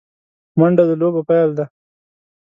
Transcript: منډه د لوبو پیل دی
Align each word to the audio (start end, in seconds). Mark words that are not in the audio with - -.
منډه 0.59 0.83
د 0.89 0.91
لوبو 1.01 1.21
پیل 1.29 1.49
دی 1.57 1.65